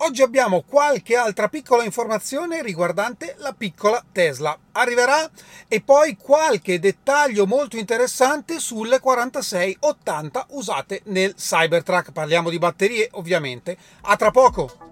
Oggi 0.00 0.22
abbiamo 0.22 0.62
qualche 0.62 1.16
altra 1.16 1.48
piccola 1.48 1.82
informazione 1.82 2.62
riguardante 2.62 3.34
la 3.38 3.52
piccola 3.52 4.02
Tesla. 4.12 4.56
Arriverà 4.72 5.28
e 5.66 5.80
poi 5.80 6.16
qualche 6.16 6.78
dettaglio 6.78 7.46
molto 7.46 7.76
interessante 7.76 8.60
sulle 8.60 9.00
4680 9.00 10.46
usate 10.50 11.00
nel 11.06 11.34
Cybertruck. 11.34 12.12
Parliamo 12.12 12.48
di 12.48 12.58
batterie, 12.58 13.08
ovviamente. 13.12 13.76
A 14.02 14.14
tra 14.14 14.30
poco! 14.30 14.86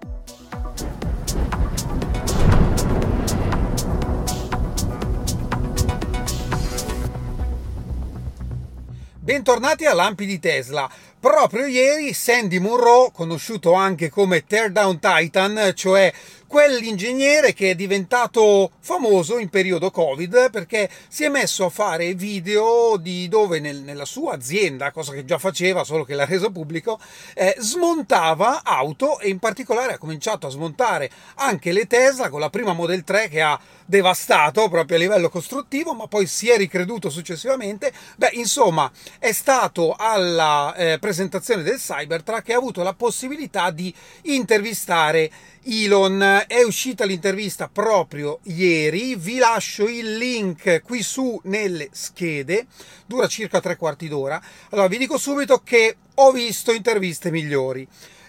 Bentornati 9.27 9.85
a 9.85 9.93
Lampi 9.93 10.25
di 10.25 10.39
Tesla. 10.39 10.89
Proprio 11.19 11.65
ieri 11.65 12.13
Sandy 12.13 12.59
Munro, 12.59 13.09
conosciuto 13.11 13.73
anche 13.73 14.07
come 14.07 14.45
Teardown 14.45 14.99
Titan, 14.99 15.71
cioè 15.73 16.13
quell'ingegnere 16.47 17.53
che 17.53 17.71
è 17.71 17.75
diventato 17.75 18.71
famoso 18.79 19.37
in 19.37 19.49
periodo 19.49 19.91
Covid 19.91 20.49
perché 20.49 20.89
si 21.07 21.23
è 21.23 21.29
messo 21.29 21.65
a 21.65 21.69
fare 21.69 22.13
video 22.13 22.97
di 22.97 23.27
dove 23.27 23.59
nel, 23.59 23.81
nella 23.81 24.05
sua 24.05 24.33
azienda, 24.33 24.91
cosa 24.91 25.11
che 25.11 25.25
già 25.25 25.37
faceva, 25.37 25.83
solo 25.83 26.03
che 26.03 26.15
l'ha 26.15 26.25
reso 26.25 26.51
pubblico, 26.51 26.99
eh, 27.35 27.55
smontava 27.59 28.63
auto 28.63 29.19
e 29.19 29.29
in 29.29 29.39
particolare 29.39 29.93
ha 29.93 29.97
cominciato 29.97 30.47
a 30.47 30.49
smontare 30.49 31.09
anche 31.35 31.71
le 31.71 31.85
Tesla 31.85 32.29
con 32.29 32.39
la 32.39 32.49
prima 32.49 32.73
Model 32.73 33.03
3 33.03 33.27
che 33.27 33.41
ha 33.41 33.59
devastato 33.85 34.67
proprio 34.67 34.97
a 34.97 34.99
livello 34.99 35.29
costruttivo, 35.29 35.93
ma 35.93 36.07
poi 36.07 36.27
si 36.27 36.49
è 36.49 36.57
ricreduto 36.57 37.09
successivamente. 37.09 37.91
Beh, 38.17 38.31
insomma, 38.33 38.91
è 39.17 39.31
stato 39.31 39.95
alla 39.97 40.75
eh, 40.75 40.97
presentazione 40.99 41.63
del 41.63 41.77
Cybertruck 41.77 42.49
e 42.49 42.53
ha 42.53 42.57
avuto 42.57 42.83
la 42.83 42.93
possibilità 42.93 43.71
di 43.71 43.93
intervistare 44.23 45.31
Elon. 45.69 46.45
È 46.47 46.63
uscita 46.63 47.03
l'intervista 47.03 47.67
proprio 47.67 48.39
ieri, 48.43 49.15
vi 49.15 49.37
lascio 49.37 49.87
il 49.87 50.15
link 50.17 50.81
qui 50.81 51.01
su 51.01 51.39
nelle 51.43 51.89
schede, 51.91 52.67
dura 53.05 53.27
circa 53.27 53.59
tre 53.59 53.75
quarti 53.75 54.07
d'ora. 54.07 54.41
Allora 54.69 54.87
vi 54.87 54.97
dico 54.97 55.17
subito 55.17 55.61
che 55.63 55.97
ho 56.15 56.31
visto 56.31 56.71
interviste 56.71 57.31
migliori. 57.31 57.85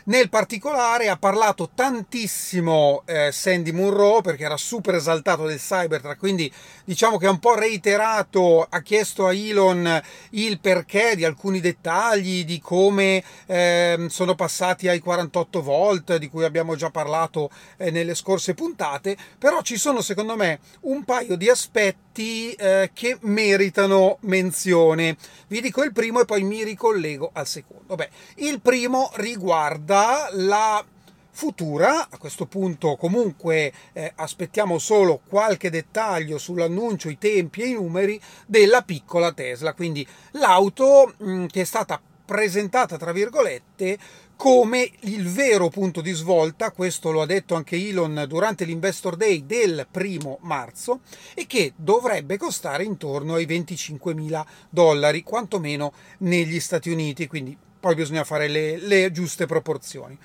Nel 0.09 0.31
particolare 0.31 1.11
ha 1.11 1.19
parlato 1.19 1.69
tantissimo 1.75 3.03
eh, 3.05 3.31
Sandy 3.31 3.73
Munro 3.73 4.23
perché 4.23 4.45
era 4.45 4.56
super 4.56 4.95
esaltato 4.95 5.45
del 5.45 5.59
Cybertruck, 5.59 6.17
quindi 6.17 6.51
diciamo 6.87 7.19
che 7.19 7.27
ha 7.27 7.31
un 7.31 7.39
po' 7.39 7.55
reiterato, 7.55 8.67
ha 8.67 8.81
chiesto 8.81 9.27
a 9.27 9.34
Elon 9.34 10.01
il 10.31 10.61
perché 10.61 11.14
di 11.14 11.27
alcuni 11.27 11.61
dettagli, 11.61 12.47
di 12.47 12.59
come 12.59 13.23
eh, 13.45 14.06
sono 14.09 14.34
passati 14.34 14.89
ai 14.89 15.01
48 15.01 15.62
volt, 15.62 16.17
di 16.17 16.31
cui 16.31 16.45
abbiamo 16.45 16.75
già 16.75 16.89
parlato 16.89 17.51
eh, 17.77 17.91
nelle 17.91 18.14
scorse 18.14 18.55
puntate, 18.55 19.14
però 19.36 19.61
ci 19.61 19.77
sono 19.77 20.01
secondo 20.01 20.36
me 20.36 20.61
un 20.83 21.05
paio 21.05 21.36
di 21.36 21.51
aspetti 21.51 22.53
eh, 22.53 22.92
che 22.95 23.19
meritano 23.20 24.17
menzione. 24.20 25.19
Vi 25.48 25.61
dico 25.61 25.83
il 25.83 25.92
primo 25.92 26.20
e 26.20 26.25
poi 26.25 26.45
mi 26.45 26.64
ricollego 26.64 27.29
al 27.34 27.47
secondo. 27.47 27.95
Beh, 27.95 28.09
il 28.36 28.62
primo 28.62 29.11
riguarda 29.17 29.97
la 30.33 30.85
futura. 31.31 32.09
A 32.11 32.19
questo 32.19 32.47
punto 32.47 32.97
comunque 32.97 33.73
eh, 33.93 34.13
aspettiamo 34.17 34.79
solo 34.79 35.21
qualche 35.29 35.71
dettaglio 35.71 36.37
sull'annuncio, 36.37 37.09
i 37.09 37.19
tempi 37.19 37.63
e 37.63 37.69
i 37.69 37.75
numeri 37.75 38.21
della 38.47 38.83
piccola 38.83 39.33
Tesla, 39.33 39.73
quindi 39.73 40.07
l'auto 40.33 41.15
mh, 41.17 41.31
mm, 41.31 41.47
che 41.47 41.61
è 41.61 41.65
stata 41.65 42.01
presentata 42.25 42.99
tra 42.99 43.13
virgolette 43.13 43.99
come 44.39 44.89
il 45.01 45.29
vero 45.29 45.69
punto 45.69 46.01
di 46.01 46.13
svolta, 46.13 46.71
questo 46.71 47.11
lo 47.11 47.23
ha 47.23 47.27
detto 47.27 47.57
anche 47.57 47.75
Elon 47.75 48.25
durante 48.29 48.65
l'Investor 48.65 49.17
Day 49.17 49.45
del 49.45 49.87
primo 49.91 50.39
marzo, 50.43 51.01
e 51.35 51.47
che 51.49 51.73
dovrebbe 51.75 52.37
costare 52.37 52.85
intorno 52.85 53.35
ai 53.35 53.47
25 53.47 54.15
mila 54.15 54.47
dollari, 54.70 55.25
quantomeno 55.25 55.92
negli 56.19 56.61
Stati 56.61 56.89
Uniti, 56.89 57.27
quindi 57.27 57.58
poi 57.78 57.94
bisogna 57.94 58.24
fare 58.24 58.48
le, 58.48 58.78
le 58.78 59.11
giuste 59.11 59.46
proporzioni. 59.46 60.18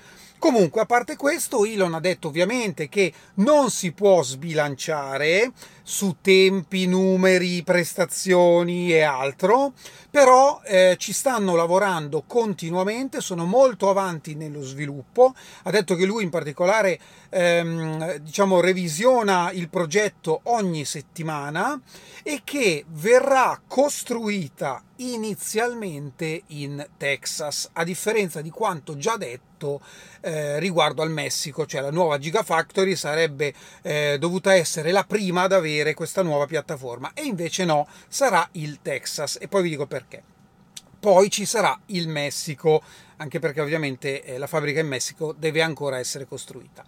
Comunque, 0.44 0.82
a 0.82 0.84
parte 0.84 1.16
questo, 1.16 1.64
Elon 1.64 1.94
ha 1.94 2.00
detto 2.00 2.28
ovviamente 2.28 2.90
che 2.90 3.10
non 3.36 3.70
si 3.70 3.92
può 3.92 4.22
sbilanciare 4.22 5.52
su 5.82 6.16
tempi, 6.20 6.86
numeri, 6.86 7.62
prestazioni 7.62 8.92
e 8.92 9.00
altro, 9.00 9.72
però 10.10 10.60
eh, 10.62 10.96
ci 10.98 11.14
stanno 11.14 11.54
lavorando 11.54 12.24
continuamente, 12.26 13.22
sono 13.22 13.46
molto 13.46 13.88
avanti 13.88 14.34
nello 14.34 14.60
sviluppo. 14.60 15.34
Ha 15.62 15.70
detto 15.70 15.94
che 15.94 16.04
lui 16.04 16.24
in 16.24 16.30
particolare 16.30 17.00
ehm, 17.30 18.16
diciamo 18.16 18.60
revisiona 18.60 19.50
il 19.50 19.70
progetto 19.70 20.40
ogni 20.44 20.84
settimana 20.84 21.80
e 22.22 22.42
che 22.44 22.84
verrà 22.88 23.58
costruita 23.66 24.82
inizialmente 24.96 26.42
in 26.48 26.86
Texas, 26.98 27.70
a 27.72 27.82
differenza 27.82 28.42
di 28.42 28.50
quanto 28.50 28.98
già 28.98 29.16
detto 29.16 29.53
eh, 30.20 30.58
riguardo 30.58 31.02
al 31.02 31.10
Messico, 31.10 31.66
cioè 31.66 31.80
la 31.80 31.90
nuova 31.90 32.18
Gigafactory 32.18 32.96
sarebbe 32.96 33.52
eh, 33.82 34.16
dovuta 34.18 34.54
essere 34.54 34.90
la 34.90 35.04
prima 35.04 35.42
ad 35.42 35.52
avere 35.52 35.94
questa 35.94 36.22
nuova 36.22 36.46
piattaforma 36.46 37.12
e 37.14 37.22
invece 37.24 37.64
no, 37.64 37.86
sarà 38.08 38.48
il 38.52 38.78
Texas 38.82 39.38
e 39.40 39.48
poi 39.48 39.62
vi 39.62 39.70
dico 39.70 39.86
perché. 39.86 40.22
Poi 40.98 41.30
ci 41.30 41.44
sarà 41.44 41.78
il 41.86 42.08
Messico, 42.08 42.82
anche 43.16 43.38
perché 43.38 43.60
ovviamente 43.60 44.22
eh, 44.22 44.38
la 44.38 44.46
fabbrica 44.46 44.80
in 44.80 44.88
Messico 44.88 45.34
deve 45.36 45.60
ancora 45.60 45.98
essere 45.98 46.26
costruita. 46.26 46.82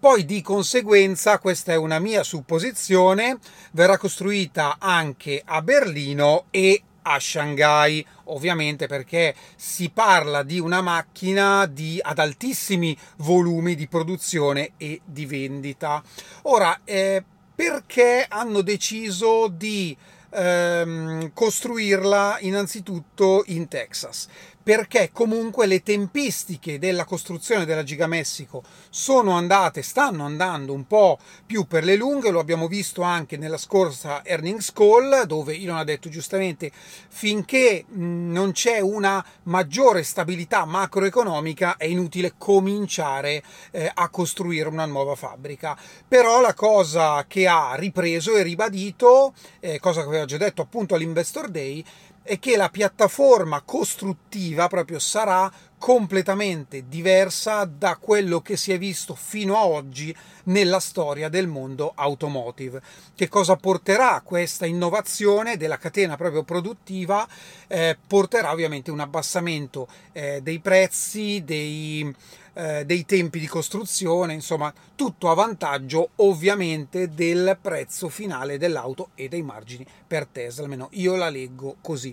Poi 0.00 0.24
di 0.24 0.42
conseguenza, 0.42 1.40
questa 1.40 1.72
è 1.72 1.76
una 1.76 1.98
mia 1.98 2.22
supposizione, 2.22 3.38
verrà 3.72 3.98
costruita 3.98 4.76
anche 4.78 5.42
a 5.44 5.60
Berlino 5.60 6.44
e 6.50 6.82
a 7.08 7.18
Shanghai, 7.18 8.04
ovviamente 8.24 8.86
perché 8.86 9.34
si 9.56 9.90
parla 9.90 10.42
di 10.42 10.58
una 10.58 10.80
macchina 10.80 11.66
di, 11.66 11.98
ad 12.02 12.18
altissimi 12.18 12.96
volumi 13.18 13.74
di 13.74 13.88
produzione 13.88 14.72
e 14.76 15.00
di 15.04 15.26
vendita. 15.26 16.02
Ora, 16.42 16.80
eh, 16.84 17.22
perché 17.54 18.26
hanno 18.28 18.60
deciso 18.60 19.48
di 19.48 19.96
ehm, 20.30 21.32
costruirla 21.32 22.38
innanzitutto 22.40 23.42
in 23.46 23.68
Texas? 23.68 24.28
Perché 24.68 25.08
comunque 25.14 25.64
le 25.64 25.82
tempistiche 25.82 26.78
della 26.78 27.06
costruzione 27.06 27.64
della 27.64 27.82
Gigamessico 27.82 28.62
sono 28.90 29.30
andate, 29.30 29.80
stanno 29.80 30.26
andando 30.26 30.74
un 30.74 30.86
po' 30.86 31.18
più 31.46 31.64
per 31.66 31.84
le 31.84 31.96
lunghe, 31.96 32.30
lo 32.30 32.38
abbiamo 32.38 32.68
visto 32.68 33.00
anche 33.00 33.38
nella 33.38 33.56
scorsa 33.56 34.22
earnings 34.22 34.70
call, 34.74 35.22
dove 35.22 35.54
Elon 35.54 35.78
ha 35.78 35.84
detto 35.84 36.10
giustamente 36.10 36.70
finché 37.08 37.86
non 37.92 38.52
c'è 38.52 38.80
una 38.80 39.24
maggiore 39.44 40.02
stabilità 40.02 40.66
macroeconomica 40.66 41.78
è 41.78 41.86
inutile 41.86 42.34
cominciare 42.36 43.42
eh, 43.70 43.90
a 43.90 44.10
costruire 44.10 44.68
una 44.68 44.84
nuova 44.84 45.14
fabbrica. 45.14 45.78
Però 46.06 46.42
la 46.42 46.52
cosa 46.52 47.24
che 47.26 47.48
ha 47.48 47.74
ripreso 47.74 48.36
e 48.36 48.42
ribadito, 48.42 49.32
eh, 49.60 49.80
cosa 49.80 50.02
che 50.02 50.08
aveva 50.08 50.26
già 50.26 50.36
detto 50.36 50.60
appunto 50.60 50.94
all'Investor 50.94 51.48
Day, 51.48 51.82
è 52.28 52.38
che 52.38 52.58
la 52.58 52.68
piattaforma 52.68 53.62
costruttiva 53.62 54.68
proprio 54.68 54.98
sarà 54.98 55.50
completamente 55.78 56.86
diversa 56.86 57.64
da 57.64 57.96
quello 57.96 58.42
che 58.42 58.58
si 58.58 58.70
è 58.70 58.76
visto 58.76 59.14
fino 59.14 59.56
a 59.56 59.64
oggi 59.64 60.14
nella 60.44 60.78
storia 60.78 61.30
del 61.30 61.46
mondo 61.46 61.92
automotive. 61.94 62.82
Che 63.14 63.28
cosa 63.28 63.56
porterà 63.56 64.20
questa 64.22 64.66
innovazione 64.66 65.56
della 65.56 65.78
catena 65.78 66.16
proprio 66.16 66.42
produttiva? 66.42 67.26
Eh, 67.66 67.96
porterà 68.06 68.52
ovviamente 68.52 68.90
un 68.90 69.00
abbassamento 69.00 69.88
eh, 70.12 70.42
dei 70.42 70.58
prezzi, 70.58 71.42
dei, 71.42 72.14
eh, 72.58 72.84
dei 72.84 73.06
tempi 73.06 73.38
di 73.38 73.46
costruzione, 73.46 74.32
insomma 74.32 74.74
tutto 74.96 75.30
a 75.30 75.34
vantaggio 75.34 76.10
ovviamente 76.16 77.08
del 77.08 77.56
prezzo 77.60 78.08
finale 78.08 78.58
dell'auto 78.58 79.10
e 79.14 79.28
dei 79.28 79.42
margini 79.42 79.86
per 80.04 80.26
Tesla, 80.26 80.64
almeno 80.64 80.88
io 80.92 81.14
la 81.14 81.28
leggo 81.28 81.76
così. 81.80 82.12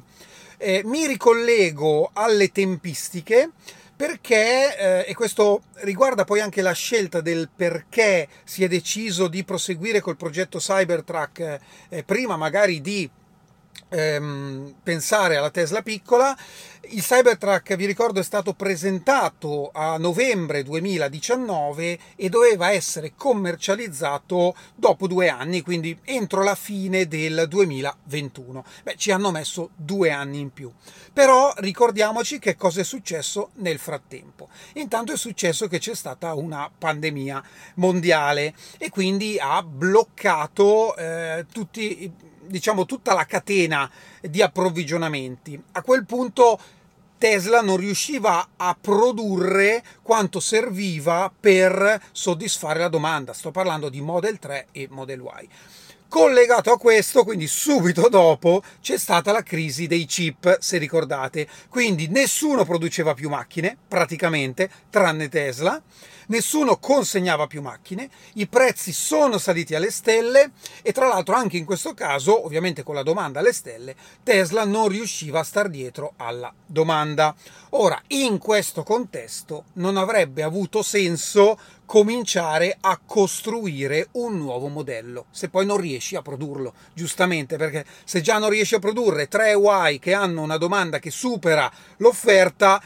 Eh, 0.58 0.84
mi 0.86 1.08
ricollego 1.08 2.12
alle 2.14 2.52
tempistiche 2.52 3.50
perché, 3.96 4.78
eh, 4.78 5.06
e 5.10 5.16
questo 5.16 5.64
riguarda 5.78 6.26
poi 6.26 6.42
anche 6.42 6.62
la 6.62 6.74
scelta 6.74 7.22
del 7.22 7.50
perché 7.54 8.28
si 8.44 8.64
è 8.64 8.68
deciso 8.68 9.28
di 9.28 9.44
proseguire 9.44 10.00
col 10.00 10.16
progetto 10.16 10.60
Cybertruck 10.60 11.60
eh, 11.90 12.04
prima 12.04 12.38
magari 12.38 12.82
di 12.82 13.10
ehm, 13.90 14.76
pensare 14.84 15.38
alla 15.38 15.50
Tesla 15.50 15.82
piccola. 15.82 16.38
Il 16.90 17.02
Cybertruck, 17.02 17.76
vi 17.76 17.86
ricordo, 17.88 18.20
è 18.20 18.24
stato 18.24 18.54
presentato 18.54 19.72
a 19.74 19.98
novembre 19.98 20.62
2019 20.62 21.98
e 22.16 22.30
doveva 22.30 22.72
essere 22.72 23.14
commercializzato 23.16 24.56
dopo 24.76 25.08
due 25.08 25.30
anni, 25.30 25.62
quindi 25.62 25.98
entro 26.04 26.44
la 26.44 26.54
fine 26.54 27.08
del 27.08 27.46
2021. 27.48 28.64
Beh, 28.84 28.96
ci 28.98 29.10
hanno 29.10 29.32
messo 29.32 29.72
due 29.76 30.12
anni 30.12 30.40
in 30.40 30.54
più. 30.54 30.72
Però 31.12 31.54
ricordiamoci 31.58 32.38
che 32.38 32.56
cosa 32.56 32.82
è 32.82 32.84
successo 32.84 33.50
nel 33.56 33.80
frattempo. 33.80 34.50
Intanto 34.74 35.12
è 35.12 35.18
successo 35.18 35.68
che 35.68 35.80
c'è 35.80 35.96
stata 35.96 36.36
una 36.36 36.70
pandemia 36.78 37.44
mondiale 37.76 38.54
e 38.78 38.92
quindi 38.92 39.38
ha 39.40 39.64
bloccato 39.64 40.96
eh, 40.96 41.46
tutti 41.52 42.34
diciamo 42.48 42.86
tutta 42.86 43.14
la 43.14 43.26
catena 43.26 43.90
di 44.22 44.42
approvvigionamenti. 44.42 45.62
A 45.74 45.82
quel 45.82 46.06
punto 46.06 46.60
Tesla 47.18 47.62
non 47.62 47.78
riusciva 47.78 48.50
a 48.58 48.78
produrre 48.80 49.84
quanto 50.02 50.40
serviva 50.40 51.32
per 51.38 52.02
soddisfare 52.12 52.80
la 52.80 52.90
domanda. 52.90 53.34
Sto 53.34 53.52
parlando 53.52 53.90
di 53.90 54.02
Model 54.02 54.38
3 54.38 54.68
e 54.72 54.88
Model 54.90 55.22
Y. 55.22 55.50
Collegato 56.08 56.72
a 56.72 56.78
questo, 56.78 57.24
quindi 57.24 57.48
subito 57.48 58.08
dopo, 58.10 58.64
c'è 58.82 58.98
stata 58.98 59.32
la 59.32 59.44
crisi 59.44 59.88
dei 59.88 60.06
chip, 60.06 60.60
se 60.60 60.78
ricordate. 60.78 61.48
Quindi 61.68 62.08
nessuno 62.08 62.64
produceva 62.64 63.14
più 63.14 63.30
macchine, 63.30 63.76
praticamente, 63.88 64.70
tranne 64.90 65.30
Tesla 65.30 65.82
nessuno 66.28 66.78
consegnava 66.78 67.48
più 67.48 67.62
macchine, 67.62 68.10
i 68.34 68.48
prezzi 68.48 68.92
sono 68.92 69.38
saliti 69.38 69.76
alle 69.76 69.92
stelle 69.92 70.52
e 70.82 70.92
tra 70.92 71.08
l'altro 71.08 71.36
anche 71.36 71.58
in 71.58 71.66
questo 71.66 71.94
caso, 71.94 72.46
ovviamente 72.46 72.84
con 72.84 72.96
la 72.96 73.04
domanda 73.04 73.40
alle 73.40 73.54
stelle, 73.54 73.96
Tesla 74.24 74.66
non 74.66 74.88
riusciva 74.88 75.40
a 75.40 75.44
star 75.44 75.70
dietro 75.70 76.14
alla 76.18 76.54
domanda. 76.66 77.36
Ora, 77.72 78.02
in 78.08 78.38
questo 78.38 78.84
contesto 78.84 79.66
non 79.74 79.98
avrebbe 79.98 80.44
avuto 80.44 80.82
senso 80.82 81.58
cominciare 81.86 82.78
a 82.80 83.00
costruire 83.06 84.08
un 84.14 84.38
nuovo 84.38 84.68
modello, 84.68 85.26
se 85.30 85.50
poi 85.50 85.66
non 85.66 85.78
riesci 85.78 86.16
a 86.16 86.22
produrlo, 86.22 86.74
giustamente, 86.94 87.58
perché 87.58 87.86
se 88.04 88.22
già 88.22 88.38
non 88.38 88.50
riesci 88.50 88.76
a 88.76 88.80
produrre 88.80 89.28
tre 89.28 89.54
Y 89.56 90.00
che 90.00 90.14
hanno 90.14 90.42
una 90.42 90.58
domanda 90.58 91.00
che 91.00 91.12
supera 91.12 91.72
l'offerta, 91.98 92.82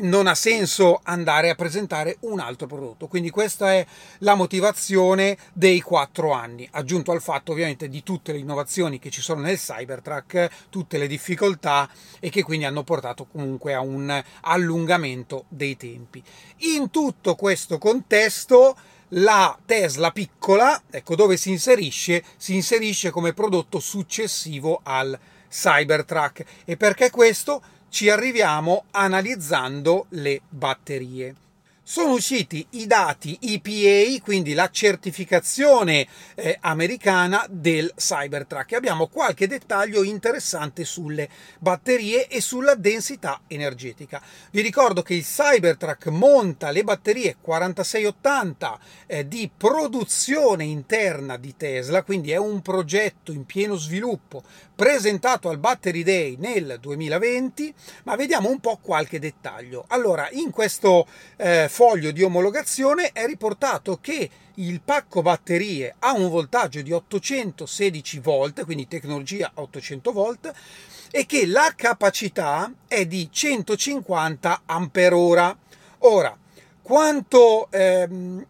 non 0.00 0.26
ha 0.26 0.34
senso 0.34 1.00
andare 1.02 1.50
a 1.50 1.54
presentare 1.54 2.16
un 2.20 2.38
altro 2.40 2.66
prodotto. 2.66 3.08
Quindi 3.08 3.30
questa 3.30 3.72
è 3.72 3.84
la 4.18 4.34
motivazione 4.34 5.36
dei 5.52 5.80
quattro 5.80 6.32
anni, 6.32 6.68
aggiunto 6.72 7.12
al 7.12 7.22
fatto 7.22 7.52
ovviamente 7.52 7.88
di 7.88 8.02
tutte 8.02 8.32
le 8.32 8.38
innovazioni 8.38 8.98
che 8.98 9.10
ci 9.10 9.20
sono 9.20 9.40
nel 9.40 9.58
Cybertruck, 9.58 10.68
tutte 10.70 10.98
le 10.98 11.06
difficoltà 11.06 11.88
e 12.20 12.30
che 12.30 12.42
quindi 12.42 12.64
hanno 12.64 12.84
portato 12.84 13.26
comunque 13.26 13.74
a 13.74 13.80
un 13.80 14.22
allungamento 14.42 15.44
dei 15.48 15.76
tempi. 15.76 16.22
In 16.58 16.90
tutto 16.90 17.34
questo 17.34 17.78
contesto 17.78 18.76
la 19.14 19.58
Tesla 19.66 20.10
piccola, 20.10 20.84
ecco 20.90 21.16
dove 21.16 21.36
si 21.36 21.50
inserisce, 21.50 22.24
si 22.36 22.54
inserisce 22.54 23.10
come 23.10 23.34
prodotto 23.34 23.78
successivo 23.78 24.80
al 24.82 25.18
Cybertruck. 25.52 26.44
E 26.64 26.76
perché 26.76 27.10
questo? 27.10 27.62
ci 27.92 28.08
arriviamo 28.08 28.84
analizzando 28.92 30.06
le 30.08 30.40
batterie 30.48 31.34
sono 31.84 32.12
usciti 32.12 32.64
i 32.70 32.86
dati 32.86 33.36
EPA, 33.38 34.22
quindi 34.22 34.54
la 34.54 34.70
certificazione 34.70 36.06
eh, 36.36 36.56
americana 36.60 37.44
del 37.50 37.92
Cybertruck. 37.96 38.72
Abbiamo 38.74 39.08
qualche 39.08 39.48
dettaglio 39.48 40.04
interessante 40.04 40.84
sulle 40.84 41.28
batterie 41.58 42.28
e 42.28 42.40
sulla 42.40 42.76
densità 42.76 43.42
energetica. 43.48 44.22
Vi 44.52 44.60
ricordo 44.60 45.02
che 45.02 45.14
il 45.14 45.24
Cybertruck 45.24 46.06
monta 46.06 46.70
le 46.70 46.84
batterie 46.84 47.36
4680 47.40 48.78
eh, 49.06 49.28
di 49.28 49.50
produzione 49.54 50.64
interna 50.64 51.36
di 51.36 51.56
Tesla, 51.56 52.04
quindi 52.04 52.30
è 52.30 52.36
un 52.36 52.62
progetto 52.62 53.32
in 53.32 53.44
pieno 53.44 53.74
sviluppo 53.74 54.44
presentato 54.82 55.48
al 55.48 55.58
Battery 55.58 56.02
Day 56.02 56.34
nel 56.40 56.78
2020, 56.80 57.72
ma 58.02 58.16
vediamo 58.16 58.50
un 58.50 58.58
po' 58.58 58.80
qualche 58.82 59.20
dettaglio. 59.20 59.84
Allora, 59.86 60.28
in 60.32 60.50
questo 60.50 61.06
eh, 61.36 61.68
foglio 61.68 62.10
di 62.10 62.24
omologazione 62.24 63.12
è 63.12 63.24
riportato 63.24 64.00
che 64.00 64.28
il 64.54 64.80
pacco 64.80 65.22
batterie 65.22 65.94
ha 66.00 66.10
un 66.14 66.28
voltaggio 66.28 66.82
di 66.82 66.90
816 66.90 68.18
volt, 68.18 68.64
quindi 68.64 68.88
tecnologia 68.88 69.52
800 69.54 70.10
volt, 70.10 70.52
e 71.12 71.26
che 71.26 71.46
la 71.46 71.72
capacità 71.76 72.68
è 72.88 73.06
di 73.06 73.28
150 73.30 74.62
ampere 74.66 75.56
Ora, 75.98 76.36
quanto 76.82 77.70
ehm, 77.70 78.44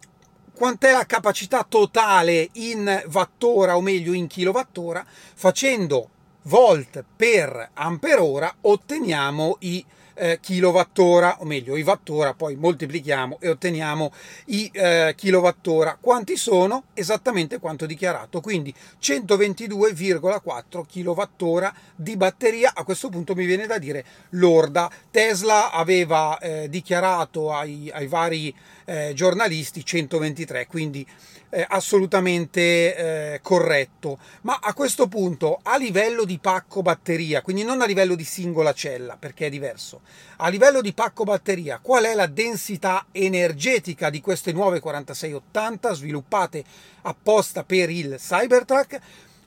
quant'è 0.55 0.93
la 0.93 1.05
capacità 1.05 1.63
totale 1.67 2.49
in 2.53 3.03
wattora 3.11 3.75
o 3.75 3.81
meglio 3.81 4.13
in 4.13 4.25
kilowattora 4.27 5.05
facendo 5.35 6.09
volt 6.43 7.03
per 7.15 7.69
ampere 7.73 8.21
ora 8.21 8.53
otteniamo 8.61 9.57
i 9.59 9.85
eh, 10.15 10.39
kilowattora, 10.39 11.37
o 11.39 11.45
meglio 11.45 11.75
i 11.75 11.81
wattora, 11.81 12.33
poi 12.33 12.55
moltiplichiamo 12.55 13.37
e 13.39 13.49
otteniamo 13.49 14.11
i 14.45 14.69
eh, 14.71 15.13
kilowattora. 15.15 15.97
Quanti 15.99 16.37
sono? 16.37 16.85
Esattamente 16.93 17.59
quanto 17.59 17.85
dichiarato, 17.85 18.41
quindi 18.41 18.73
122,4 19.01 20.85
kilowattora 20.85 21.73
di 21.95 22.15
batteria. 22.15 22.73
A 22.75 22.83
questo 22.83 23.09
punto 23.09 23.35
mi 23.35 23.45
viene 23.45 23.65
da 23.65 23.77
dire 23.77 24.05
lorda. 24.31 24.89
Tesla 25.09 25.71
aveva 25.71 26.37
eh, 26.39 26.69
dichiarato 26.69 27.51
ai, 27.51 27.89
ai 27.93 28.07
vari 28.07 28.53
eh, 28.85 29.13
giornalisti 29.13 29.85
123, 29.85 30.67
quindi 30.67 31.05
eh, 31.49 31.65
assolutamente 31.69 32.95
eh, 33.33 33.39
corretto. 33.41 34.17
Ma 34.41 34.59
a 34.61 34.73
questo 34.73 35.07
punto, 35.07 35.59
a 35.61 35.77
livello 35.77 36.25
di 36.25 36.39
pacco 36.39 36.81
batteria, 36.81 37.41
quindi 37.41 37.63
non 37.63 37.81
a 37.81 37.85
livello 37.85 38.15
di 38.15 38.23
singola 38.23 38.73
cella, 38.73 39.17
perché 39.17 39.47
è 39.47 39.49
diverso, 39.49 40.01
a 40.37 40.49
livello 40.49 40.81
di 40.81 40.93
pacco 40.93 41.23
batteria, 41.23 41.79
qual 41.81 42.05
è 42.05 42.13
la 42.15 42.27
densità 42.27 43.05
energetica 43.11 44.09
di 44.09 44.19
queste 44.19 44.51
nuove 44.51 44.79
4680 44.79 45.93
sviluppate 45.93 46.63
apposta 47.03 47.63
per 47.63 47.89
il 47.89 48.15
Cybertruck? 48.17 48.99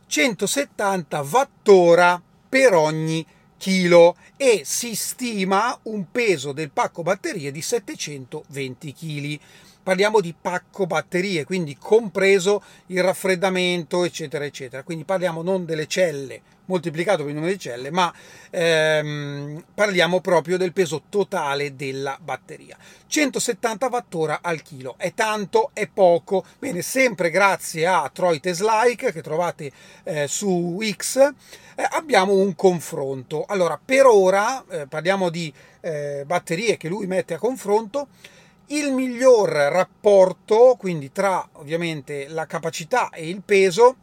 170 0.07 1.27
wattora 1.29 2.23
per 2.49 2.75
ogni 2.75 3.27
kg 3.59 4.13
e 4.37 4.63
si 4.65 4.95
stima 4.95 5.79
un 5.85 6.11
peso 6.11 6.53
del 6.53 6.71
pacco 6.71 7.03
batterie 7.03 7.51
di 7.51 7.63
720 7.63 8.93
kg. 8.93 9.39
Parliamo 9.83 10.21
di 10.21 10.35
pacco 10.39 10.87
batterie, 10.87 11.45
quindi 11.45 11.77
compreso 11.79 12.63
il 12.87 13.03
raffreddamento, 13.03 14.05
eccetera, 14.05 14.45
eccetera. 14.45 14.83
Quindi 14.83 15.05
parliamo 15.05 15.43
non 15.43 15.65
delle 15.65 15.87
celle 15.87 16.43
moltiplicato 16.67 17.19
per 17.19 17.29
il 17.29 17.35
numero 17.35 17.53
di 17.53 17.59
celle, 17.59 17.91
ma 17.91 18.13
ehm, 18.51 19.65
parliamo 19.75 20.21
proprio 20.21 20.57
del 20.57 20.73
peso 20.73 21.03
totale 21.09 21.75
della 21.75 22.19
batteria. 22.21 22.77
170 23.07 23.89
wattora 23.91 24.41
al 24.43 24.63
chilo, 24.63 24.95
è 24.99 25.15
tanto, 25.15 25.71
è 25.73 25.89
poco. 25.89 26.45
Bene, 26.59 26.83
sempre 26.83 27.31
grazie 27.31 27.87
a 27.87 28.11
Troy 28.13 28.41
Teslike 28.41 29.13
che 29.13 29.23
trovate 29.23 29.71
eh, 30.05 30.27
su 30.29 30.79
X, 30.83 31.17
eh, 31.75 31.89
abbiamo 31.91 32.35
un 32.35 32.55
confronto. 32.55 33.45
Allora, 33.47 33.81
per 33.83 34.07
ora 34.07 34.65
eh, 34.69 34.87
parliamo 34.87 35.31
di 35.31 35.53
eh, 35.81 36.25
batterie 36.27 36.77
che 36.77 36.89
lui 36.89 37.07
mette 37.07 37.35
a 37.35 37.39
confronto. 37.39 38.09
Il 38.71 38.91
miglior 38.91 39.49
rapporto, 39.49 40.75
quindi 40.77 41.13
tra 41.13 41.49
ovviamente 41.53 42.27
la 42.27 42.47
capacità 42.47 43.11
e 43.11 43.29
il 43.29 43.41
peso, 43.43 43.95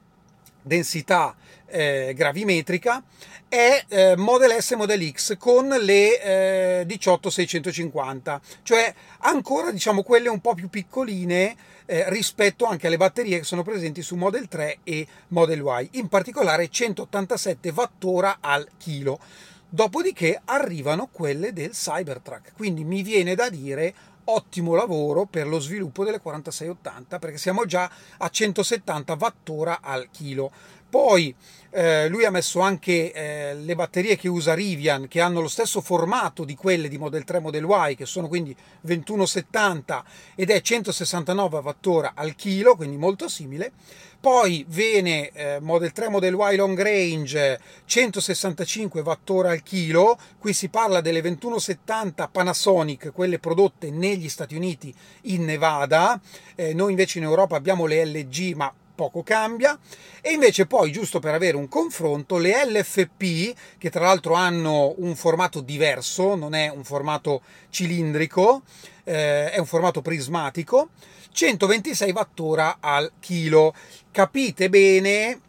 densità 0.61 1.35
eh, 1.73 2.13
gravimetrica 2.15 3.03
è 3.49 3.83
eh, 3.87 4.15
Model 4.15 4.61
S 4.61 4.71
e 4.71 4.75
Model 4.75 5.11
X 5.11 5.37
con 5.37 5.67
le 5.67 6.21
eh, 6.21 6.85
18650, 6.85 8.41
cioè 8.61 8.93
ancora 9.19 9.71
diciamo 9.71 10.03
quelle 10.03 10.29
un 10.29 10.39
po' 10.39 10.53
più 10.53 10.69
piccoline 10.69 11.55
eh, 11.85 12.09
rispetto 12.09 12.65
anche 12.65 12.87
alle 12.87 12.97
batterie 12.97 13.39
che 13.39 13.43
sono 13.43 13.63
presenti 13.63 14.01
su 14.01 14.15
Model 14.15 14.47
3 14.47 14.79
e 14.83 15.07
Model 15.29 15.59
Y, 15.59 15.89
in 15.99 16.07
particolare 16.07 16.69
187 16.69 17.69
wattora 17.75 18.37
al 18.39 18.67
chilo. 18.77 19.19
Dopodiché 19.67 20.39
arrivano 20.45 21.09
quelle 21.11 21.51
del 21.51 21.71
Cybertruck, 21.71 22.53
quindi 22.55 22.83
mi 22.83 23.01
viene 23.01 23.33
da 23.33 23.49
dire 23.49 23.93
ottimo 24.25 24.75
lavoro 24.75 25.25
per 25.25 25.47
lo 25.47 25.59
sviluppo 25.59 26.03
delle 26.03 26.19
4680 26.19 27.19
perché 27.19 27.37
siamo 27.37 27.65
già 27.65 27.89
a 28.17 28.29
170 28.29 29.17
wattora 29.19 29.79
al 29.81 30.07
chilo 30.11 30.51
Poi 30.93 31.33
eh, 31.71 32.07
lui 32.07 32.23
ha 32.23 32.29
messo 32.29 32.59
anche 32.59 33.11
eh, 33.11 33.55
le 33.55 33.73
batterie 33.73 34.15
che 34.15 34.27
usa 34.27 34.53
Rivian, 34.53 35.07
che 35.07 35.21
hanno 35.21 35.41
lo 35.41 35.47
stesso 35.47 35.81
formato 35.81 36.45
di 36.45 36.53
quelle 36.53 36.87
di 36.87 36.99
Model 36.99 37.23
3 37.23 37.39
Model 37.39 37.65
Y, 37.67 37.95
che 37.95 38.05
sono 38.05 38.27
quindi 38.27 38.55
2170 38.81 40.05
ed 40.35 40.51
è 40.51 40.61
169 40.61 41.57
Wh 41.57 42.11
al 42.13 42.35
chilo, 42.35 42.75
quindi 42.75 42.97
molto 42.97 43.27
simile. 43.27 43.71
Poi 44.19 44.63
viene 44.69 45.31
eh, 45.31 45.59
Model 45.59 45.91
3 45.91 46.09
Model 46.09 46.37
Y 46.51 46.55
Long 46.57 46.79
Range 46.79 47.59
165 47.85 49.01
Wh 49.01 49.45
al 49.47 49.63
chilo, 49.63 50.19
qui 50.37 50.53
si 50.53 50.69
parla 50.69 51.01
delle 51.01 51.21
2170 51.21 52.27
Panasonic, 52.27 53.11
quelle 53.11 53.39
prodotte 53.39 53.89
negli 53.89 54.29
Stati 54.29 54.53
Uniti 54.53 54.93
in 55.21 55.43
Nevada, 55.43 56.21
eh, 56.53 56.75
noi 56.75 56.91
invece 56.91 57.17
in 57.17 57.23
Europa 57.23 57.55
abbiamo 57.55 57.87
le 57.87 58.05
LG 58.05 58.53
ma 58.53 58.71
poco 58.95 59.23
cambia. 59.23 59.77
E 60.21 60.31
invece 60.31 60.65
poi 60.65 60.91
giusto 60.91 61.19
per 61.19 61.33
avere 61.33 61.57
un 61.57 61.67
confronto 61.67 62.37
le 62.37 62.65
LFP 62.65 63.55
che 63.77 63.89
tra 63.89 64.05
l'altro 64.05 64.33
hanno 64.33 64.93
un 64.97 65.15
formato 65.15 65.61
diverso 65.61 66.35
non 66.35 66.53
è 66.53 66.69
un 66.69 66.83
formato 66.83 67.41
cilindrico 67.69 68.63
eh, 69.03 69.51
è 69.51 69.57
un 69.57 69.65
formato 69.65 70.01
prismatico 70.01 70.89
126 71.31 72.11
wattora 72.11 72.77
al 72.79 73.11
chilo. 73.19 73.73
Capite 74.11 74.69
bene 74.69 75.41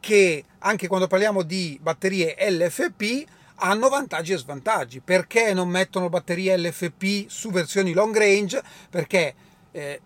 che 0.00 0.44
anche 0.60 0.86
quando 0.86 1.08
parliamo 1.08 1.42
di 1.42 1.78
batterie 1.82 2.36
LFP 2.38 3.24
hanno 3.56 3.88
vantaggi 3.88 4.32
e 4.32 4.36
svantaggi. 4.36 5.00
Perché 5.00 5.52
non 5.52 5.68
mettono 5.68 6.08
batterie 6.08 6.56
LFP 6.56 7.28
su 7.28 7.50
versioni 7.50 7.92
long 7.92 8.16
range? 8.16 8.62
Perché 8.88 9.34
eh, 9.72 10.00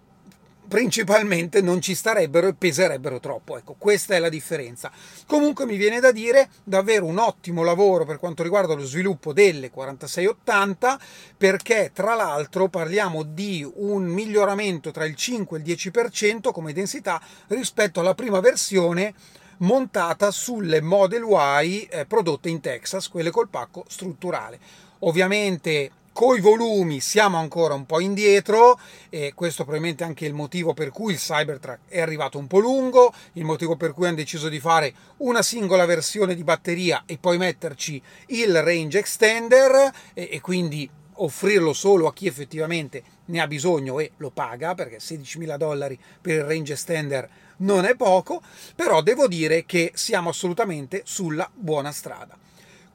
principalmente 0.66 1.60
non 1.60 1.80
ci 1.80 1.94
starebbero 1.94 2.48
e 2.48 2.54
peserebbero 2.54 3.20
troppo. 3.20 3.56
Ecco, 3.56 3.74
questa 3.78 4.14
è 4.14 4.18
la 4.18 4.28
differenza. 4.28 4.90
Comunque 5.26 5.66
mi 5.66 5.76
viene 5.76 6.00
da 6.00 6.12
dire 6.12 6.48
davvero 6.64 7.06
un 7.06 7.18
ottimo 7.18 7.62
lavoro 7.62 8.04
per 8.04 8.18
quanto 8.18 8.42
riguarda 8.42 8.74
lo 8.74 8.84
sviluppo 8.84 9.32
delle 9.32 9.70
4680 9.70 10.98
perché 11.36 11.90
tra 11.92 12.14
l'altro 12.14 12.68
parliamo 12.68 13.22
di 13.22 13.68
un 13.76 14.04
miglioramento 14.04 14.90
tra 14.90 15.04
il 15.04 15.14
5 15.14 15.58
e 15.58 15.62
il 15.62 15.76
10% 15.76 16.52
come 16.52 16.72
densità 16.72 17.20
rispetto 17.48 18.00
alla 18.00 18.14
prima 18.14 18.40
versione 18.40 19.14
montata 19.58 20.30
sulle 20.30 20.80
Model 20.80 21.24
Y 21.24 21.88
eh, 21.90 22.04
prodotte 22.06 22.48
in 22.48 22.60
Texas, 22.60 23.08
quelle 23.08 23.30
col 23.30 23.48
pacco 23.48 23.84
strutturale. 23.88 24.58
Ovviamente 25.00 25.90
Coi 26.16 26.40
volumi 26.40 27.00
siamo 27.00 27.36
ancora 27.36 27.74
un 27.74 27.84
po' 27.84 28.00
indietro 28.00 28.80
e 29.10 29.32
questo 29.34 29.64
probabilmente 29.64 30.02
è 30.02 30.06
anche 30.06 30.24
il 30.24 30.32
motivo 30.32 30.72
per 30.72 30.88
cui 30.88 31.12
il 31.12 31.18
Cybertruck 31.18 31.80
è 31.88 32.00
arrivato 32.00 32.38
un 32.38 32.46
po' 32.46 32.58
lungo, 32.58 33.12
il 33.34 33.44
motivo 33.44 33.76
per 33.76 33.92
cui 33.92 34.06
hanno 34.06 34.16
deciso 34.16 34.48
di 34.48 34.58
fare 34.58 34.94
una 35.18 35.42
singola 35.42 35.84
versione 35.84 36.34
di 36.34 36.42
batteria 36.42 37.02
e 37.04 37.18
poi 37.18 37.36
metterci 37.36 38.00
il 38.28 38.62
range 38.62 39.00
extender 39.00 39.92
e, 40.14 40.30
e 40.32 40.40
quindi 40.40 40.88
offrirlo 41.16 41.74
solo 41.74 42.06
a 42.06 42.14
chi 42.14 42.26
effettivamente 42.26 43.02
ne 43.26 43.40
ha 43.42 43.46
bisogno 43.46 44.00
e 44.00 44.12
lo 44.16 44.30
paga, 44.30 44.74
perché 44.74 44.96
16.000 44.96 45.58
dollari 45.58 46.00
per 46.18 46.36
il 46.36 46.44
range 46.44 46.72
extender 46.72 47.28
non 47.58 47.84
è 47.84 47.94
poco, 47.94 48.40
però 48.74 49.02
devo 49.02 49.28
dire 49.28 49.66
che 49.66 49.92
siamo 49.94 50.30
assolutamente 50.30 51.02
sulla 51.04 51.46
buona 51.52 51.92
strada. 51.92 52.38